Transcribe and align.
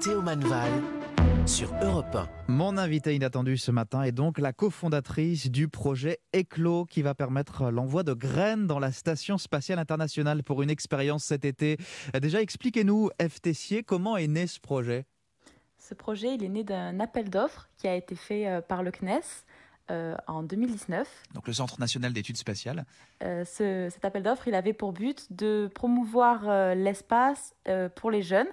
Théo 0.00 0.22
Manval 0.22 0.70
sur 1.46 1.72
Europe 1.82 2.14
1. 2.14 2.28
Mon 2.48 2.76
invité 2.76 3.14
inattendu 3.14 3.56
ce 3.56 3.70
matin 3.70 4.02
est 4.02 4.12
donc 4.12 4.38
la 4.38 4.52
cofondatrice 4.52 5.50
du 5.50 5.68
projet 5.68 6.18
ECLO 6.34 6.84
qui 6.84 7.02
va 7.02 7.14
permettre 7.14 7.70
l'envoi 7.70 8.02
de 8.02 8.12
graines 8.12 8.66
dans 8.66 8.78
la 8.78 8.92
Station 8.92 9.38
spatiale 9.38 9.78
internationale 9.78 10.42
pour 10.42 10.62
une 10.62 10.70
expérience 10.70 11.24
cet 11.24 11.44
été. 11.44 11.76
Déjà, 12.20 12.40
expliquez-nous, 12.42 13.10
F. 13.20 13.40
Tessier, 13.40 13.82
comment 13.82 14.16
est 14.16 14.26
né 14.28 14.46
ce 14.46 14.60
projet? 14.60 15.06
Ce 15.78 15.94
projet, 15.94 16.34
il 16.34 16.44
est 16.44 16.48
né 16.48 16.62
d'un 16.64 17.00
appel 17.00 17.30
d'offres 17.30 17.68
qui 17.78 17.88
a 17.88 17.94
été 17.94 18.14
fait 18.14 18.46
euh, 18.46 18.60
par 18.60 18.82
le 18.82 18.90
CNES 18.90 19.20
euh, 19.90 20.14
en 20.28 20.42
2019. 20.42 21.08
Donc 21.34 21.46
le 21.46 21.52
Centre 21.52 21.80
national 21.80 22.12
d'études 22.12 22.36
spatiales. 22.36 22.84
Euh, 23.22 23.44
ce- 23.44 23.88
cet 23.90 24.04
appel 24.04 24.22
d'offres, 24.22 24.46
il 24.46 24.54
avait 24.54 24.72
pour 24.74 24.92
but 24.92 25.26
de 25.32 25.70
promouvoir 25.74 26.48
euh, 26.48 26.74
l'espace 26.74 27.54
euh, 27.68 27.88
pour 27.88 28.10
les 28.10 28.22
jeunes. 28.22 28.46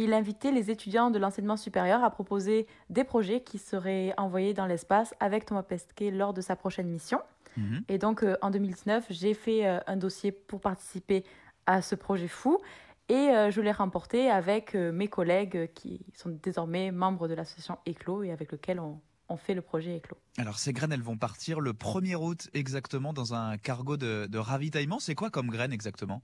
Il 0.00 0.12
invitait 0.12 0.52
les 0.52 0.70
étudiants 0.70 1.10
de 1.10 1.18
l'enseignement 1.18 1.56
supérieur 1.56 2.04
à 2.04 2.10
proposer 2.10 2.68
des 2.88 3.02
projets 3.02 3.40
qui 3.42 3.58
seraient 3.58 4.14
envoyés 4.16 4.54
dans 4.54 4.64
l'espace 4.64 5.12
avec 5.18 5.44
Thomas 5.44 5.64
Pesquet 5.64 6.12
lors 6.12 6.32
de 6.32 6.40
sa 6.40 6.54
prochaine 6.54 6.86
mission. 6.86 7.20
Mhm. 7.56 7.82
Et 7.88 7.98
donc 7.98 8.22
euh, 8.22 8.36
en 8.40 8.50
2019, 8.50 9.06
j'ai 9.10 9.34
fait 9.34 9.66
euh, 9.66 9.80
un 9.88 9.96
dossier 9.96 10.30
pour 10.30 10.60
participer 10.60 11.24
à 11.66 11.82
ce 11.82 11.96
projet 11.96 12.28
fou. 12.28 12.60
Et 13.08 13.14
euh, 13.14 13.50
je 13.50 13.60
l'ai 13.60 13.72
remporté 13.72 14.30
avec 14.30 14.74
mes 14.74 15.08
collègues 15.08 15.72
qui 15.74 16.06
sont 16.14 16.30
désormais 16.42 16.92
membres 16.92 17.26
de 17.26 17.34
l'association 17.34 17.78
ECLO 17.84 18.22
et 18.22 18.30
avec 18.30 18.52
lequel 18.52 18.78
on, 18.78 19.00
on 19.28 19.36
fait 19.36 19.54
le 19.54 19.62
projet 19.62 19.96
ECLO. 19.96 20.16
Alors 20.36 20.60
ces 20.60 20.72
graines, 20.72 20.92
elles 20.92 21.02
vont 21.02 21.16
partir 21.16 21.58
le 21.58 21.72
1er 21.72 22.14
août 22.14 22.48
exactement 22.54 23.12
dans 23.12 23.34
un 23.34 23.58
cargo 23.58 23.96
de, 23.96 24.26
de 24.26 24.38
ravitaillement. 24.38 25.00
C'est 25.00 25.16
quoi 25.16 25.30
comme 25.30 25.48
graines 25.48 25.72
exactement? 25.72 26.22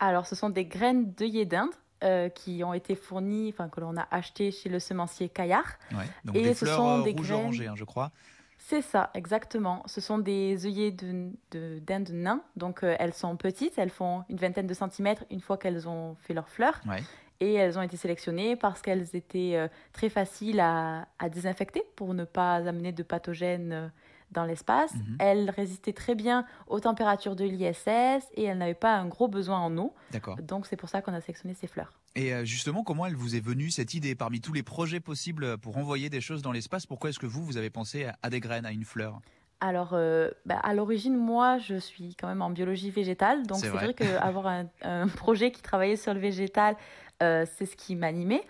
Alors, 0.00 0.26
ce 0.26 0.34
sont 0.34 0.50
des 0.50 0.66
graines 0.66 1.12
d'œillet 1.12 1.46
d'Inde 1.46 1.70
euh, 2.04 2.28
qui 2.28 2.62
ont 2.64 2.74
été 2.74 2.94
fournies, 2.94 3.50
enfin 3.52 3.68
que 3.68 3.80
l'on 3.80 3.96
a 3.96 4.06
achetées 4.10 4.50
chez 4.52 4.68
le 4.68 4.78
semencier 4.78 5.28
Caillard. 5.28 5.78
ouais. 5.92 6.04
Donc 6.24 6.36
Et 6.36 6.42
des 6.42 6.54
ce 6.54 6.64
fleurs 6.64 6.76
sont 6.76 7.00
euh, 7.00 7.02
des 7.02 7.12
rouges 7.12 7.28
graines- 7.28 7.40
orangées, 7.40 7.66
hein, 7.66 7.74
je 7.76 7.84
crois. 7.84 8.10
C'est 8.58 8.82
ça, 8.82 9.10
exactement. 9.14 9.82
Ce 9.86 10.00
sont 10.00 10.18
des 10.18 10.64
œillets 10.64 10.90
de- 10.92 11.30
de- 11.50 11.78
d'Inde 11.80 12.10
nains. 12.12 12.40
Donc, 12.56 12.82
euh, 12.82 12.96
elles 12.98 13.12
sont 13.12 13.36
petites, 13.36 13.76
elles 13.78 13.90
font 13.90 14.24
une 14.30 14.36
vingtaine 14.38 14.66
de 14.66 14.72
centimètres 14.74 15.24
une 15.30 15.40
fois 15.40 15.58
qu'elles 15.58 15.86
ont 15.88 16.16
fait 16.20 16.32
leurs 16.32 16.48
fleurs. 16.48 16.80
Ouais. 16.86 17.02
Et 17.40 17.54
elles 17.54 17.78
ont 17.78 17.82
été 17.82 17.96
sélectionnées 17.98 18.56
parce 18.56 18.80
qu'elles 18.80 19.14
étaient 19.14 19.52
euh, 19.56 19.68
très 19.92 20.08
faciles 20.08 20.60
à, 20.60 21.06
à 21.18 21.28
désinfecter 21.28 21.82
pour 21.96 22.14
ne 22.14 22.24
pas 22.24 22.54
amener 22.56 22.92
de 22.92 23.02
pathogènes 23.02 23.92
dans 24.34 24.44
l'espace. 24.44 24.92
Mhm. 24.94 25.16
Elles 25.20 25.50
résistaient 25.50 25.92
très 25.94 26.14
bien 26.14 26.44
aux 26.66 26.80
températures 26.80 27.36
de 27.36 27.44
l'ISS 27.44 28.28
et 28.34 28.44
elles 28.44 28.58
n'avaient 28.58 28.74
pas 28.74 28.94
un 28.96 29.06
gros 29.06 29.28
besoin 29.28 29.58
en 29.60 29.76
eau. 29.78 29.94
D'accord. 30.10 30.36
Donc, 30.42 30.66
c'est 30.66 30.76
pour 30.76 30.88
ça 30.90 31.00
qu'on 31.00 31.14
a 31.14 31.20
sélectionné 31.20 31.54
ces 31.54 31.66
fleurs. 31.66 31.92
Et 32.16 32.32
euh, 32.32 32.44
justement, 32.44 32.84
comment 32.84 33.06
elle 33.06 33.16
vous 33.16 33.34
est 33.34 33.40
venue 33.40 33.70
cette 33.70 33.94
idée 33.94 34.14
parmi 34.14 34.40
tous 34.40 34.52
les 34.52 34.62
projets 34.62 35.00
possibles 35.00 35.58
pour 35.58 35.78
envoyer 35.78 36.10
des 36.10 36.20
choses 36.20 36.42
dans 36.42 36.52
l'espace 36.52 36.86
Pourquoi 36.86 37.10
est-ce 37.10 37.18
que 37.18 37.26
vous, 37.26 37.44
vous 37.44 37.56
avez 37.56 37.70
pensé 37.70 38.06
à- 38.22 38.30
des 38.30 38.40
graines, 38.40 38.66
à 38.66 38.70
une 38.72 38.84
fleur? 38.84 39.20
Alors, 39.60 39.90
euh, 39.94 40.30
bah, 40.46 40.58
à 40.62 40.74
l'origine, 40.74 41.16
moi, 41.16 41.58
je 41.58 41.76
suis 41.76 42.14
quand 42.16 42.28
même 42.28 42.42
en 42.42 42.50
biologie 42.50 42.90
végétale. 42.90 43.46
Donc, 43.46 43.58
C'est 43.58 43.66
c'est 43.66 43.70
vrai. 43.72 43.84
vrai, 43.86 43.94
qu'avoir 43.94 44.46
un, 44.46 44.66
un 44.82 45.08
projet 45.08 45.50
qui 45.50 45.62
travaillait 45.62 45.96
sur 45.96 46.12
le 46.14 46.20
végétal, 46.20 46.76
euh, 47.22 47.46
c'est 47.56 47.66
ce 47.66 47.74
qui 47.76 47.96
m'animait. 47.96 48.42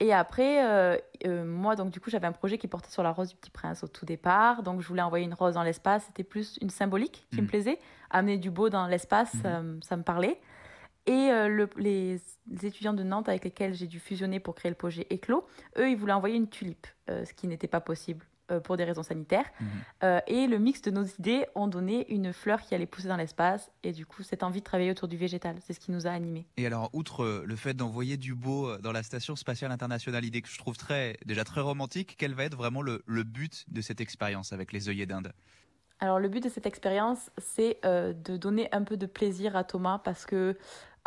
Et 0.00 0.12
après, 0.12 0.62
euh, 0.64 0.96
euh, 1.26 1.44
moi, 1.44 1.74
donc, 1.74 1.90
du 1.90 2.00
coup, 2.00 2.10
j'avais 2.10 2.26
un 2.26 2.32
projet 2.32 2.58
qui 2.58 2.68
portait 2.68 2.90
sur 2.90 3.02
la 3.02 3.12
rose 3.12 3.30
du 3.30 3.36
Petit 3.36 3.50
Prince 3.50 3.82
au 3.82 3.88
tout 3.88 4.04
départ. 4.04 4.62
Donc, 4.62 4.80
je 4.82 4.88
voulais 4.88 5.00
envoyer 5.02 5.24
une 5.24 5.32
rose 5.34 5.54
dans 5.54 5.62
l'espace. 5.62 6.04
C'était 6.06 6.22
plus 6.24 6.58
une 6.60 6.68
symbolique 6.70 7.26
qui 7.30 7.40
me 7.42 7.46
plaisait. 7.46 7.78
Amener 8.10 8.36
du 8.36 8.50
beau 8.50 8.68
dans 8.68 8.86
l'espace, 8.86 9.32
Mhm. 9.34 9.40
ça, 9.42 9.62
me- 9.62 9.80
ça 9.80 9.96
me 9.96 10.02
parlait. 10.02 10.38
Et 11.06 11.30
euh, 11.30 11.48
le- 11.48 11.70
les, 11.76 12.20
les 12.50 12.66
étudiants 12.66 12.92
de 12.92 13.02
Nantes 13.04 13.28
avec 13.28 13.44
lesquels 13.44 13.72
j'ai 13.74 13.86
dû 13.86 13.98
fusionner 14.00 14.38
pour 14.40 14.54
créer 14.54 14.70
le 14.70 14.76
projet 14.76 15.06
Éclos, 15.08 15.46
eux, 15.78 15.88
ils 15.88 15.96
voulaient 15.96 16.12
envoyer 16.12 16.36
une 16.36 16.48
tulipe, 16.48 16.86
euh, 17.08 17.24
ce 17.24 17.32
qui 17.32 17.46
n'était 17.46 17.68
pas 17.68 17.80
possible 17.80 18.24
euh, 18.24 18.35
pour 18.60 18.76
des 18.76 18.84
raisons 18.84 19.02
sanitaires. 19.02 19.46
Mhm. 19.60 19.68
Euh, 20.04 20.20
et 20.26 20.46
le 20.46 20.58
mix 20.58 20.82
de 20.82 20.90
nos 20.90 21.04
idées 21.04 21.46
ont 21.54 21.66
donné 21.66 22.12
une 22.12 22.32
fleur 22.32 22.60
qui 22.62 22.74
allait 22.74 22.86
pousser 22.86 23.08
dans 23.08 23.16
l'espace. 23.16 23.70
Et 23.82 23.92
du 23.92 24.06
coup, 24.06 24.22
cette 24.22 24.42
envie 24.42 24.60
de 24.60 24.64
travailler 24.64 24.90
autour 24.90 25.08
du 25.08 25.16
végétal, 25.16 25.56
c'est 25.64 25.72
ce 25.72 25.80
qui 25.80 25.90
nous 25.90 26.06
a 26.06 26.10
animés. 26.10 26.46
Et 26.56 26.66
alors, 26.66 26.90
outre 26.92 27.24
euh, 27.24 27.44
le 27.46 27.56
fait 27.56 27.74
d'envoyer 27.74 28.16
du 28.16 28.34
beau 28.34 28.68
euh, 28.68 28.78
dans 28.78 28.92
la 28.92 29.02
station 29.02 29.36
spatiale 29.36 29.72
internationale, 29.72 30.24
idée 30.24 30.42
que 30.42 30.48
je 30.48 30.58
trouve 30.58 30.76
très, 30.76 31.18
déjà 31.24 31.44
très 31.44 31.60
romantique, 31.60 32.16
quel 32.18 32.34
va 32.34 32.44
être 32.44 32.56
vraiment 32.56 32.82
le, 32.82 33.02
le 33.06 33.22
but 33.22 33.64
de 33.68 33.80
cette 33.80 34.00
expérience 34.00 34.52
avec 34.52 34.72
les 34.72 34.88
œillets 34.88 35.06
d'Inde? 35.06 35.32
Alors, 36.00 36.18
le 36.18 36.28
but 36.28 36.42
de 36.44 36.48
cette 36.48 36.66
expérience, 36.66 37.30
c'est 37.38 37.78
euh, 37.84 38.12
de 38.12 38.36
donner 38.36 38.68
un 38.72 38.82
peu 38.82 38.96
de 38.96 39.06
plaisir 39.06 39.56
à 39.56 39.64
Thomas 39.64 39.98
parce 40.04 40.26
que 40.26 40.56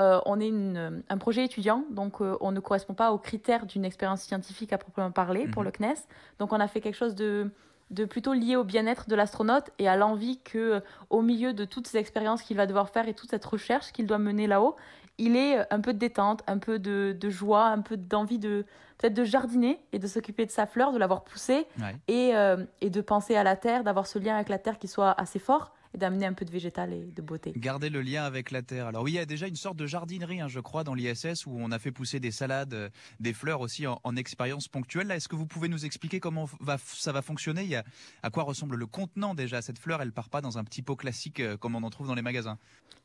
euh, 0.01 0.19
on 0.25 0.39
est 0.39 0.47
une- 0.47 1.03
un 1.09 1.17
projet 1.17 1.44
étudiant, 1.45 1.83
donc 1.91 2.22
euh, 2.22 2.38
on 2.41 2.51
ne 2.51 2.59
correspond 2.61 2.94
pas 2.94 3.11
aux 3.11 3.17
critères 3.19 3.66
d'une 3.66 3.83
expérience 3.85 4.22
scientifique 4.22 4.72
à 4.73 4.77
proprement 4.77 5.11
parler 5.11 5.47
pour 5.47 5.61
Mhm. 5.61 5.67
le 5.67 5.72
CNES. 5.77 6.07
Donc, 6.39 6.53
on 6.53 6.59
a 6.59 6.67
fait 6.67 6.81
quelque 6.81 6.95
chose 6.95 7.16
de 7.16 7.51
de 7.91 8.05
plutôt 8.05 8.33
lié 8.33 8.55
au 8.55 8.63
bien-être 8.63 9.09
de 9.09 9.16
l'astronaute 9.16 9.69
et 9.79 9.88
à 9.88 9.95
l'envie 9.95 10.39
que, 10.44 10.57
euh, 10.57 10.79
au 11.09 11.22
milieu 11.22 11.53
de 11.53 11.66
toutes 11.66 11.88
ces 11.88 11.97
expériences 11.97 12.41
qu'il 12.44 12.55
va 12.57 12.66
devoir 12.67 12.89
faire 12.89 13.07
et 13.07 13.13
toute 13.13 13.29
cette 13.31 13.45
recherche 13.45 13.91
qu'il 13.91 14.05
doit 14.05 14.19
mener 14.19 14.45
là-haut, 14.47 14.75
il 15.17 15.35
ait 15.35 15.59
euh, 15.59 15.63
un 15.72 15.81
peu 15.81 15.94
de 15.94 15.97
détente, 15.97 16.44
un 16.47 16.59
peu 16.59 16.77
de, 16.79 17.16
de 17.19 17.29
joie, 17.29 17.66
un 17.66 17.81
peu 17.81 17.97
d'envie 17.97 18.38
de 18.39 18.66
peut-être 18.97 19.13
de 19.13 19.23
jardiner 19.23 19.79
et 19.94 20.00
de 20.00 20.07
s'occuper 20.07 20.45
de 20.45 20.51
sa 20.51 20.66
fleur, 20.66 20.91
de 20.91 20.97
l'avoir 20.97 21.23
poussée 21.23 21.66
Ouais. 21.81 21.95
et, 22.07 22.35
euh, 22.35 22.63
et 22.81 22.89
de 22.89 23.01
penser 23.01 23.35
à 23.35 23.44
la 23.44 23.55
terre, 23.55 23.83
d'avoir 23.83 24.06
ce 24.07 24.19
lien 24.19 24.35
avec 24.35 24.50
la 24.50 24.59
terre 24.59 24.77
qui 24.77 24.88
soit 24.88 25.11
assez 25.19 25.39
fort 25.39 25.73
et 25.94 25.97
d'amener 25.97 26.25
un 26.25 26.33
peu 26.33 26.45
de 26.45 26.51
végétal 26.51 26.94
et 26.94 27.11
de 27.11 27.22
beauté. 27.22 27.53
Garder 27.55 27.89
le 27.89 28.01
lien 28.01 28.23
avec 28.23 28.51
la 28.51 28.61
Terre. 28.61 28.88
Alors 28.88 29.03
oui, 29.03 29.11
il 29.11 29.16
y 29.16 29.19
a 29.19 29.25
déjà 29.25 29.47
une 29.47 29.55
sorte 29.55 29.77
de 29.77 29.85
jardinerie, 29.85 30.41
hein, 30.41 30.47
je 30.47 30.59
crois, 30.59 30.83
dans 30.83 30.94
l'ISS 30.94 31.45
où 31.45 31.57
on 31.57 31.72
a 31.72 31.79
fait 31.79 31.91
pousser 31.91 32.19
des 32.19 32.31
salades, 32.31 32.73
euh, 32.73 32.89
des 33.19 33.33
fleurs 33.33 33.61
aussi 33.61 33.88
en, 33.88 34.00
en 34.03 34.16
expérience 34.16 34.67
ponctuelle. 34.67 35.07
Là, 35.07 35.16
est-ce 35.16 35.27
que 35.27 35.35
vous 35.35 35.47
pouvez 35.47 35.67
nous 35.67 35.85
expliquer 35.85 36.19
comment 36.19 36.47
va, 36.59 36.77
ça 36.77 37.11
va 37.11 37.22
fonctionner? 37.22 37.63
Il 37.63 37.69
y 37.69 37.75
a, 37.75 37.83
À 38.23 38.29
quoi 38.29 38.44
ressemble 38.44 38.75
le 38.75 38.85
contenant 38.85 39.35
déjà 39.35 39.61
Cette 39.61 39.79
fleur, 39.79 40.01
elle 40.01 40.11
part 40.11 40.29
pas 40.29 40.41
dans 40.41 40.57
un 40.57 40.63
petit 40.63 40.81
pot 40.81 40.95
classique 40.95 41.39
euh, 41.39 41.57
comme 41.57 41.75
on 41.75 41.83
en 41.83 41.89
trouve 41.89 42.07
dans 42.07 42.16
les 42.16 42.21
magasins. 42.21 42.57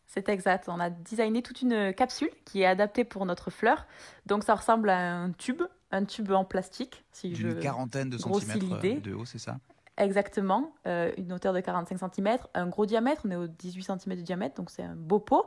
C'est 0.06 0.28
exact. 0.28 0.68
On 0.68 0.80
a 0.80 0.90
designé 0.90 1.42
toute 1.42 1.62
une 1.62 1.92
capsule 1.94 2.30
qui 2.44 2.60
est 2.62 2.66
adaptée 2.66 3.04
pour 3.04 3.26
notre 3.26 3.50
fleur. 3.50 3.86
Donc 4.26 4.44
ça 4.44 4.54
ressemble 4.54 4.90
à 4.90 5.16
un 5.16 5.32
tube, 5.32 5.62
un 5.90 6.04
tube 6.04 6.30
en 6.30 6.44
plastique. 6.44 7.04
Si 7.10 7.34
je... 7.34 7.48
D'une 7.48 7.58
quarantaine 7.58 8.10
de 8.10 8.18
centimètres 8.18 8.84
euh, 8.84 9.00
de 9.00 9.14
haut, 9.14 9.24
c'est 9.24 9.38
ça? 9.38 9.58
Exactement, 9.96 10.72
euh, 10.88 11.12
une 11.18 11.32
hauteur 11.32 11.52
de 11.52 11.60
45 11.60 11.98
cm, 12.12 12.38
un 12.54 12.66
gros 12.66 12.84
diamètre, 12.84 13.22
on 13.24 13.30
est 13.30 13.36
au 13.36 13.46
18 13.46 13.84
cm 13.84 14.16
de 14.16 14.22
diamètre, 14.22 14.56
donc 14.56 14.70
c'est 14.70 14.82
un 14.82 14.96
beau 14.96 15.20
pot. 15.20 15.46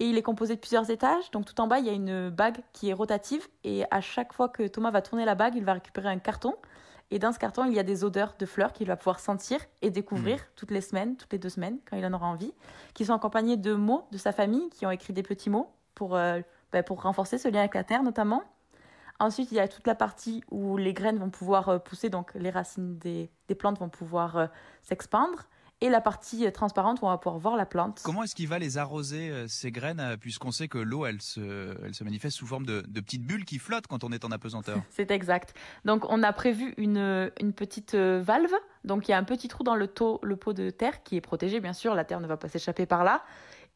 Et 0.00 0.06
il 0.06 0.16
est 0.16 0.22
composé 0.22 0.54
de 0.54 0.60
plusieurs 0.60 0.88
étages, 0.88 1.30
donc 1.30 1.44
tout 1.44 1.60
en 1.60 1.66
bas, 1.66 1.78
il 1.78 1.84
y 1.84 1.90
a 1.90 1.92
une 1.92 2.30
bague 2.30 2.56
qui 2.72 2.88
est 2.88 2.94
rotative, 2.94 3.46
et 3.64 3.84
à 3.90 4.00
chaque 4.00 4.32
fois 4.32 4.48
que 4.48 4.66
Thomas 4.66 4.90
va 4.90 5.02
tourner 5.02 5.26
la 5.26 5.34
bague, 5.34 5.56
il 5.56 5.64
va 5.64 5.74
récupérer 5.74 6.08
un 6.08 6.18
carton. 6.18 6.54
Et 7.10 7.18
dans 7.18 7.30
ce 7.32 7.38
carton, 7.38 7.66
il 7.66 7.74
y 7.74 7.78
a 7.78 7.82
des 7.82 8.04
odeurs 8.04 8.34
de 8.38 8.46
fleurs 8.46 8.72
qu'il 8.72 8.86
va 8.86 8.96
pouvoir 8.96 9.20
sentir 9.20 9.60
et 9.82 9.90
découvrir 9.90 10.38
toutes 10.56 10.70
les 10.70 10.80
semaines, 10.80 11.18
toutes 11.18 11.30
les 11.30 11.38
deux 11.38 11.50
semaines, 11.50 11.78
quand 11.84 11.98
il 11.98 12.06
en 12.06 12.14
aura 12.14 12.26
envie, 12.26 12.54
qui 12.94 13.04
sont 13.04 13.12
accompagnés 13.12 13.58
de 13.58 13.74
mots 13.74 14.06
de 14.10 14.16
sa 14.16 14.32
famille, 14.32 14.70
qui 14.70 14.86
ont 14.86 14.90
écrit 14.90 15.12
des 15.12 15.22
petits 15.22 15.50
mots 15.50 15.70
pour, 15.94 16.16
euh, 16.16 16.40
bah, 16.72 16.82
pour 16.82 17.02
renforcer 17.02 17.36
ce 17.36 17.48
lien 17.48 17.60
avec 17.60 17.74
la 17.74 17.84
terre 17.84 18.02
notamment. 18.02 18.42
Ensuite, 19.22 19.52
il 19.52 19.54
y 19.54 19.60
a 19.60 19.68
toute 19.68 19.86
la 19.86 19.94
partie 19.94 20.42
où 20.50 20.76
les 20.76 20.92
graines 20.92 21.18
vont 21.18 21.30
pouvoir 21.30 21.68
euh, 21.68 21.78
pousser, 21.78 22.10
donc 22.10 22.32
les 22.34 22.50
racines 22.50 22.98
des, 22.98 23.30
des 23.46 23.54
plantes 23.54 23.78
vont 23.78 23.88
pouvoir 23.88 24.36
euh, 24.36 24.46
s'expandre. 24.82 25.44
Et 25.80 25.90
la 25.90 26.00
partie 26.00 26.44
euh, 26.44 26.50
transparente 26.50 27.02
où 27.02 27.06
on 27.06 27.08
va 27.08 27.18
pouvoir 27.18 27.38
voir 27.38 27.56
la 27.56 27.64
plante. 27.64 28.00
Comment 28.02 28.24
est-ce 28.24 28.34
qu'il 28.34 28.48
va 28.48 28.58
les 28.58 28.78
arroser, 28.78 29.46
ces 29.46 29.70
graines, 29.70 30.16
puisqu'on 30.18 30.50
sait 30.50 30.66
que 30.66 30.78
l'eau, 30.78 31.06
elle 31.06 31.22
se, 31.22 31.72
elle 31.84 31.94
se 31.94 32.02
manifeste 32.02 32.36
sous 32.36 32.48
forme 32.48 32.66
de, 32.66 32.82
de 32.88 33.00
petites 33.00 33.24
bulles 33.24 33.44
qui 33.44 33.60
flottent 33.60 33.86
quand 33.86 34.02
on 34.02 34.10
est 34.10 34.24
en 34.24 34.32
apesanteur? 34.32 34.82
C'est 34.90 35.12
exact. 35.12 35.54
Donc, 35.84 36.04
on 36.10 36.24
a 36.24 36.32
prévu 36.32 36.74
une, 36.76 37.30
une 37.40 37.52
petite 37.52 37.94
valve. 37.94 38.54
Donc, 38.82 39.06
il 39.06 39.12
y 39.12 39.14
a 39.14 39.18
un 39.18 39.24
petit 39.24 39.46
trou 39.46 39.62
dans 39.62 39.76
le, 39.76 39.86
taux, 39.86 40.18
le 40.24 40.34
pot 40.34 40.52
de 40.52 40.70
terre 40.70 41.04
qui 41.04 41.14
est 41.14 41.20
protégé, 41.20 41.60
bien 41.60 41.74
sûr. 41.74 41.94
La 41.94 42.04
terre 42.04 42.18
ne 42.18 42.26
va 42.26 42.36
pas 42.36 42.48
s'échapper 42.48 42.86
par 42.86 43.04
là. 43.04 43.22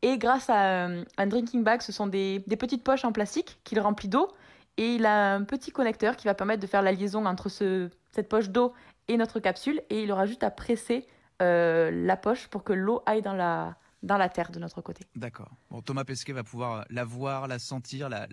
Et 0.02 0.18
grâce 0.18 0.50
à 0.50 0.86
un 0.86 1.26
drinking 1.28 1.62
bag, 1.62 1.82
ce 1.82 1.92
sont 1.92 2.08
des, 2.08 2.42
des 2.48 2.56
petites 2.56 2.82
poches 2.82 3.04
en 3.04 3.12
plastique 3.12 3.60
qu'il 3.62 3.78
remplit 3.78 4.08
d'eau. 4.08 4.28
Et 4.76 4.94
il 4.94 5.06
a 5.06 5.34
un 5.34 5.44
petit 5.44 5.70
connecteur 5.70 6.16
qui 6.16 6.26
va 6.26 6.34
permettre 6.34 6.60
de 6.60 6.66
faire 6.66 6.82
la 6.82 6.92
liaison 6.92 7.24
entre 7.26 7.48
ce, 7.48 7.90
cette 8.12 8.28
poche 8.28 8.50
d'eau 8.50 8.74
et 9.08 9.16
notre 9.16 9.40
capsule. 9.40 9.80
Et 9.90 10.02
il 10.02 10.12
aura 10.12 10.26
juste 10.26 10.42
à 10.42 10.50
presser 10.50 11.06
euh, 11.42 11.90
la 11.90 12.16
poche 12.16 12.48
pour 12.48 12.64
que 12.64 12.72
l'eau 12.72 13.02
aille 13.06 13.22
dans 13.22 13.34
la, 13.34 13.76
dans 14.06 14.16
la 14.16 14.28
terre 14.28 14.50
de 14.50 14.58
notre 14.58 14.80
côté. 14.80 15.04
D'accord. 15.16 15.50
Bon, 15.70 15.82
Thomas 15.82 16.04
Pesquet 16.04 16.32
va 16.32 16.44
pouvoir 16.44 16.86
la 16.90 17.04
voir, 17.04 17.48
la 17.48 17.58
sentir, 17.58 18.08
la, 18.08 18.28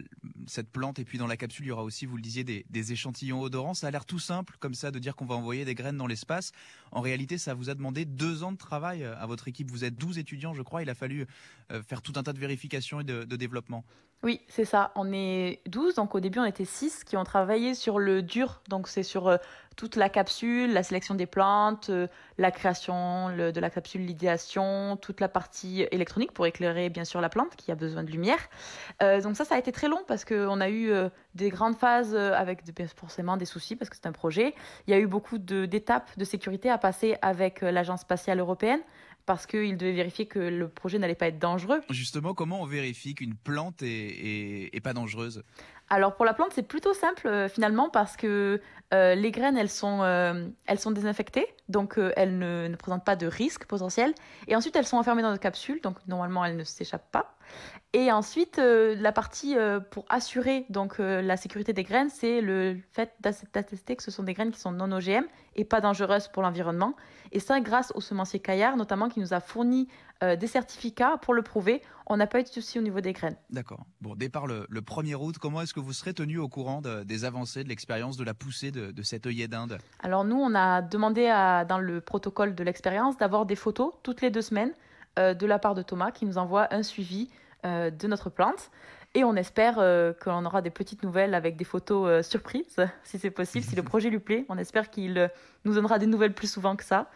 cette 0.47 0.69
plante. 0.69 0.99
Et 0.99 1.05
puis 1.05 1.17
dans 1.17 1.27
la 1.27 1.35
capsule, 1.35 1.65
il 1.65 1.69
y 1.69 1.71
aura 1.71 1.83
aussi, 1.83 2.05
vous 2.05 2.15
le 2.15 2.21
disiez, 2.21 2.43
des, 2.43 2.65
des 2.69 2.91
échantillons 2.91 3.41
odorants. 3.41 3.73
Ça 3.73 3.87
a 3.87 3.91
l'air 3.91 4.05
tout 4.05 4.19
simple, 4.19 4.55
comme 4.59 4.75
ça, 4.75 4.91
de 4.91 4.99
dire 4.99 5.15
qu'on 5.15 5.25
va 5.25 5.35
envoyer 5.35 5.65
des 5.65 5.75
graines 5.75 5.97
dans 5.97 6.07
l'espace. 6.07 6.51
En 6.91 7.01
réalité, 7.01 7.37
ça 7.37 7.53
vous 7.53 7.69
a 7.69 7.75
demandé 7.75 8.05
deux 8.05 8.43
ans 8.43 8.51
de 8.51 8.57
travail 8.57 9.03
euh, 9.03 9.17
à 9.17 9.25
votre 9.25 9.47
équipe. 9.47 9.71
Vous 9.71 9.83
êtes 9.83 9.95
12 9.95 10.19
étudiants, 10.19 10.53
je 10.53 10.61
crois. 10.61 10.83
Il 10.83 10.89
a 10.89 10.95
fallu 10.95 11.25
euh, 11.71 11.81
faire 11.81 12.01
tout 12.01 12.13
un 12.15 12.23
tas 12.23 12.33
de 12.33 12.39
vérifications 12.39 12.99
et 12.99 13.03
de, 13.03 13.23
de 13.23 13.35
développement. 13.35 13.83
Oui, 14.23 14.39
c'est 14.47 14.63
ça. 14.63 14.93
On 14.95 15.11
est 15.11 15.59
12, 15.67 15.95
donc 15.95 16.15
au 16.15 16.21
début 16.21 16.39
on 16.39 16.45
était 16.45 16.63
6 16.63 17.03
qui 17.03 17.17
ont 17.17 17.25
travaillé 17.25 17.75
sur 17.75 17.99
le 17.99 18.21
dur, 18.23 18.61
donc 18.69 18.87
c'est 18.87 19.03
sur 19.03 19.27
euh, 19.27 19.37
toute 19.75 19.95
la 19.95 20.09
capsule, 20.09 20.71
la 20.73 20.83
sélection 20.83 21.15
des 21.15 21.25
plantes, 21.25 21.89
euh, 21.89 22.07
la 22.37 22.51
création 22.51 23.29
de 23.35 23.59
la 23.59 23.69
capsule, 23.69 24.05
l'idéation, 24.05 24.97
toute 25.01 25.19
la 25.19 25.29
partie 25.29 25.85
électronique 25.91 26.31
pour 26.31 26.45
éclairer 26.45 26.89
bien 26.89 27.05
sûr 27.05 27.21
la 27.21 27.29
plante 27.29 27.55
qui 27.55 27.71
a 27.71 27.75
besoin 27.75 28.03
de 28.03 28.11
lumière. 28.11 28.39
Euh, 29.01 29.21
donc 29.21 29.35
ça, 29.35 29.45
ça 29.45 29.55
a 29.55 29.59
été 29.59 29.71
très 29.71 29.87
long 29.87 30.01
parce 30.07 30.25
qu'on 30.25 30.61
a 30.61 30.69
eu 30.69 30.91
euh, 30.91 31.09
des 31.35 31.49
grandes 31.49 31.75
phases 31.77 32.15
avec 32.15 32.63
de- 32.65 32.73
forcément 32.95 33.37
des 33.37 33.45
soucis 33.45 33.75
parce 33.75 33.89
que 33.89 33.95
c'est 33.95 34.07
un 34.07 34.11
projet. 34.11 34.53
Il 34.87 34.91
y 34.91 34.93
a 34.93 34.99
eu 34.99 35.07
beaucoup 35.07 35.37
d'étapes 35.37 36.17
de 36.17 36.25
sécurité 36.25 36.69
à 36.69 36.77
passer 36.77 37.15
avec 37.21 37.61
l'Agence 37.61 38.01
spatiale 38.01 38.39
européenne 38.39 38.81
parce 39.25 39.47
qu'ils 39.47 39.77
devaient 39.77 39.93
vérifier 39.93 40.25
que 40.25 40.39
le 40.39 40.67
projet 40.67 40.99
n'allait 40.99 41.15
pas 41.15 41.27
être 41.27 41.39
dangereux. 41.39 41.79
Justement, 41.89 42.33
comment 42.33 42.61
on 42.61 42.65
vérifie 42.65 43.15
qu'une 43.15 43.35
plante 43.35 43.81
est, 43.81 43.87
est- 43.87 44.75
est 44.75 44.81
pas 44.81 44.91
dangereuse? 44.93 45.43
Alors 45.93 46.15
pour 46.15 46.25
la 46.25 46.33
plante, 46.33 46.49
c'est 46.55 46.63
plutôt 46.63 46.95
simple 46.95 47.27
euh, 47.27 47.47
finalement 47.47 47.87
parce 47.87 48.17
que 48.17 48.59
euh, 48.95 49.13
les 49.13 49.29
graines, 49.29 49.55
elles 49.55 49.69
sont, 49.69 50.01
euh, 50.01 50.47
elles 50.65 50.79
sont 50.79 50.89
désinfectées, 50.89 51.45
donc 51.69 51.99
elles 52.15 52.39
ne, 52.39 52.67
ne 52.67 52.75
présentent 52.75 53.05
pas 53.05 53.15
de 53.15 53.27
risque 53.27 53.65
potentiel. 53.65 54.15
Et 54.47 54.55
ensuite, 54.55 54.75
elles 54.75 54.87
sont 54.87 54.97
enfermées 54.97 55.21
dans 55.21 55.31
une 55.31 55.37
capsule, 55.37 55.81
donc 55.81 55.97
normalement, 56.07 56.43
elles 56.45 56.57
ne 56.57 56.63
s'échappent 56.63 57.11
pas. 57.11 57.32
Et 57.95 58.11
ensuite, 58.11 58.57
euh, 58.57 58.95
la 58.99 59.11
partie 59.11 59.55
euh, 59.55 59.79
pour 59.79 60.05
assurer 60.09 60.65
donc 60.69 60.99
euh, 60.99 61.21
la 61.21 61.37
sécurité 61.37 61.73
des 61.73 61.83
graines, 61.83 62.09
c'est 62.09 62.41
le 62.41 62.77
fait 62.91 63.13
d'attester 63.21 63.95
que 63.95 64.01
ce 64.01 64.09
sont 64.09 64.23
des 64.23 64.33
graines 64.33 64.49
qui 64.51 64.59
sont 64.59 64.71
non 64.71 64.91
OGM 64.91 65.25
et 65.55 65.63
pas 65.63 65.79
dangereuses 65.79 66.27
pour 66.27 66.41
l'environnement. 66.41 66.95
Et 67.31 67.39
ça, 67.39 67.59
grâce 67.61 67.91
au 67.95 68.01
semencier 68.01 68.39
Caillard, 68.39 68.77
notamment, 68.77 69.09
qui 69.09 69.19
nous 69.19 69.33
a 69.33 69.39
fourni 69.39 69.87
des 70.21 70.47
certificats 70.47 71.17
pour 71.21 71.33
le 71.33 71.41
prouver. 71.41 71.81
On 72.07 72.15
n'a 72.17 72.27
pas 72.27 72.39
eu 72.39 72.43
de 72.43 72.47
souci 72.47 72.79
au 72.79 72.81
niveau 72.81 73.01
des 73.01 73.11
graines. 73.11 73.35
D'accord. 73.49 73.85
Bon, 74.01 74.15
départ 74.15 74.47
le, 74.47 74.65
le 74.69 74.81
1er 74.81 75.15
août, 75.15 75.35
comment 75.37 75.61
est-ce 75.61 75.73
que 75.73 75.79
vous 75.81 75.91
serez 75.93 76.13
tenu 76.13 76.37
au 76.37 76.47
courant 76.47 76.81
de- 76.81 77.03
des 77.03 77.25
avancées, 77.25 77.63
de 77.63 77.69
l'expérience, 77.69 78.15
de 78.17 78.23
la 78.23 78.33
poussée 78.33 78.71
de, 78.71 78.91
de 78.91 79.03
cet 79.03 79.25
œillet 79.27 79.47
d'Inde? 79.49 79.77
Alors 80.01 80.23
nous, 80.23 80.37
on 80.37 80.55
a 80.55 80.81
demandé 80.81 81.27
à- 81.27 81.65
dans 81.65 81.77
le 81.79 81.99
protocole 82.01 82.55
de 82.55 82.63
l'expérience 82.63 83.17
d'avoir 83.17 83.45
des 83.45 83.55
photos 83.57 83.91
toutes 84.01 84.21
les 84.21 84.31
deux 84.31 84.41
semaines 84.41 84.71
de 85.17 85.45
la 85.45 85.59
part 85.59 85.75
de 85.75 85.81
Thomas 85.81 86.11
qui 86.11 86.25
nous 86.25 86.37
envoie 86.37 86.73
un 86.73 86.83
suivi 86.83 87.29
euh, 87.65 87.89
de 87.89 88.07
notre 88.07 88.29
plante. 88.29 88.71
Et 89.15 89.23
on 89.23 89.35
espère 89.35 89.75
euh, 89.77 90.11
qu'on 90.13 90.43
aura 90.43 90.63
des 90.63 90.71
petites 90.71 91.03
nouvelles 91.03 91.35
avec 91.35 91.55
des 91.55 91.65
photos 91.65 92.07
euh, 92.09 92.23
surprises, 92.23 92.77
si 93.03 93.19
c'est 93.19 93.29
possible, 93.29 93.63
si 93.63 93.75
le 93.75 93.83
projet 93.83 94.09
lui 94.09 94.19
plaît. 94.19 94.45
On 94.49 94.57
espère 94.57 94.89
qu'il 94.89 95.17
euh, 95.19 95.27
nous 95.65 95.75
donnera 95.75 95.99
des 95.99 96.07
nouvelles 96.07 96.33
plus 96.33 96.51
souvent 96.51 96.75
que 96.75 96.83
ça. 96.83 97.11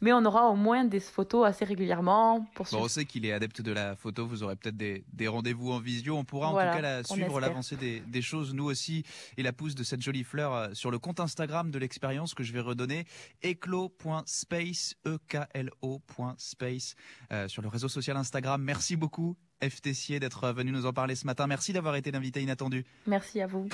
Mais 0.00 0.12
on 0.14 0.24
aura 0.24 0.48
au 0.48 0.56
moins 0.56 0.84
des 0.84 0.98
photos 0.98 1.46
assez 1.46 1.64
régulièrement 1.64 2.46
pour 2.54 2.66
Bon, 2.72 2.84
on 2.84 2.88
sait 2.88 3.04
qu'il 3.04 3.26
est 3.26 3.32
adepte 3.32 3.60
de 3.60 3.70
la 3.70 3.94
photo, 3.96 4.26
vous 4.26 4.42
aurez 4.42 4.56
peut-être 4.56 4.76
des, 4.76 5.04
des 5.12 5.28
rendez-vous 5.28 5.72
en 5.72 5.78
visio. 5.78 6.16
On 6.16 6.24
pourra 6.24 6.48
en 6.48 6.52
tout 6.52 6.56
cas 6.56 6.80
la, 6.80 7.04
suivre 7.04 7.38
l'avancée 7.38 7.76
des, 7.76 8.00
des 8.00 8.22
choses, 8.22 8.54
nous 8.54 8.64
aussi, 8.64 9.04
et 9.36 9.42
la 9.42 9.52
pousse 9.52 9.74
de 9.74 9.84
cette 9.84 10.02
jolie 10.02 10.24
fleur 10.24 10.74
sur 10.74 10.90
le 10.90 10.98
compte 10.98 11.20
Instagram 11.20 11.70
de 11.70 11.78
l'expérience 11.78 12.34
que 12.34 12.42
je 12.42 12.52
vais 12.52 12.60
redonner, 12.60 13.04
eclo.space, 13.42 14.96
e 15.06 15.18
k 15.28 15.38
l 15.54 15.70
-O.space, 15.82 16.94
euh, 17.30 17.46
sur 17.48 17.62
le 17.62 17.68
réseau 17.68 17.88
social 17.88 18.16
Instagram. 18.16 18.62
Merci 18.62 18.96
beaucoup, 18.96 19.36
F. 19.62 19.80
Tessier, 19.80 20.20
d'être 20.20 20.50
venu 20.52 20.72
nous 20.72 20.86
en 20.86 20.92
parler 20.92 21.14
ce 21.14 21.26
matin. 21.26 21.46
Merci 21.46 21.72
d'avoir 21.72 21.96
été 21.96 22.10
l'invité 22.10 22.40
inattendu. 22.42 22.84
Merci 23.06 23.40
à 23.40 23.46
vous. 23.46 23.68